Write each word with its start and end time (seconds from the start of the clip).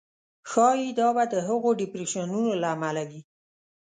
ښایي 0.49 0.89
دا 0.99 1.07
به 1.15 1.23
د 1.33 1.35
هغو 1.47 1.69
ډېپریشنونو 1.79 2.51
له 2.61 2.67
امله 2.75 3.03
وي. 3.09 3.21